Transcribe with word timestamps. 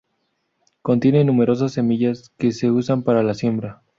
Contiene 0.81 1.23
numerosas 1.23 1.73
semillas, 1.73 2.33
que 2.39 2.53
se 2.53 2.71
usan 2.71 3.03
para 3.03 3.21
la 3.21 3.35
siembra. 3.35 3.83